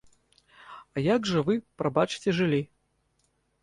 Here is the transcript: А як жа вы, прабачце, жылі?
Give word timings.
А 0.95 1.05
як 1.09 1.29
жа 1.33 1.45
вы, 1.51 1.59
прабачце, 1.83 2.29
жылі? 2.43 2.67